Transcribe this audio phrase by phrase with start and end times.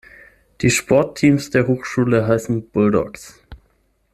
[0.61, 3.39] Die Sportteams der Hochschule heißen "Bulldogs".